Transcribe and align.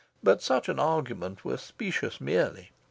But 0.23 0.41
such 0.41 0.67
an 0.67 0.79
argument 0.79 1.45
were 1.45 1.57
specious 1.57 2.19
merely. 2.19 2.71